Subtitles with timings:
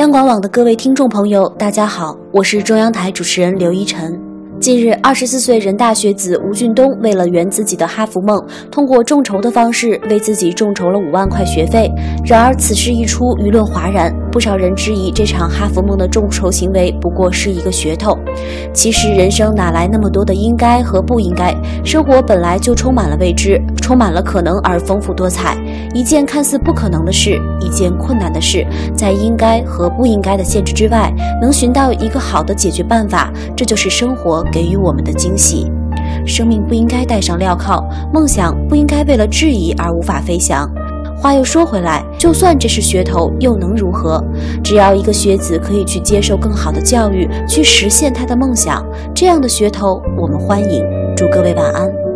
[0.00, 4.18] 央广网的各位听众朋友，大家好，我是中央台主持人刘一晨。
[4.58, 11.90] 近日，二十四岁人大学子吴俊东为了圆自己的哈佛梦，通过众筹的方式为自己众筹了五万块学费。
[12.24, 18.18] 然而，此事一出，舆论哗然，不少人质疑这场哈佛梦的众筹行为不过是一个噱头。
[18.72, 21.54] 其实，人生哪来那么多的应该和不应该？
[21.84, 23.58] 生活本来就充满了未知，
[23.90, 25.56] 充满了可能而丰富多彩。
[25.92, 34.44] 一件看似不可能的事，一件困难的事，在应该和不应该的限制之外，能寻到一个好的解决办法，这就是生活。
[34.52, 35.68] 给予我们的惊喜，
[36.24, 37.84] 生命不应该戴上镣铐，
[38.14, 40.70] 梦想不应该为了质疑而无法飞翔。
[41.20, 44.22] 话又说回来，就算这是噱头，又能如何？
[44.62, 50.84] 只要一个学子可以去接受更好的教育，去实现他的梦想，这样的噱头我们欢迎。
[51.16, 52.09] 祝各位晚安。